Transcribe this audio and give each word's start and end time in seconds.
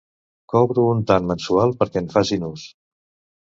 Cobro 0.53 0.85
un 0.93 1.03
tant 1.11 1.27
mensual 1.33 1.75
perquè 1.83 2.03
en 2.05 2.09
facin 2.17 2.49
ús. 2.49 2.65